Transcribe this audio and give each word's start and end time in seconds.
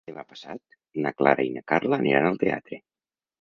Demà 0.09 0.21
passat 0.29 0.61
na 1.03 1.11
Clara 1.19 1.45
i 1.49 1.51
na 1.59 1.63
Carla 1.73 2.01
aniran 2.01 2.31
al 2.31 2.41
teatre. 2.47 2.81